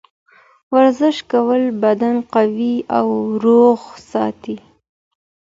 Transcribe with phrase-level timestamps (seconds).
[0.73, 3.07] ورزش کول بدن قوي او
[3.43, 4.55] روغ ساتي.